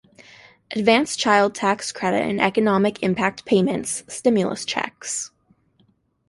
[0.75, 5.29] Advance Child Tax Credit and Economic Impact Payments- Stimulus Checks